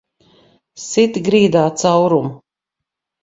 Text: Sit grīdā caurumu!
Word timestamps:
Sit 0.83 1.19
grīdā 1.27 1.65
caurumu! 1.83 2.31